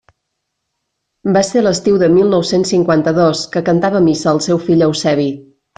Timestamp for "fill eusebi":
4.69-5.33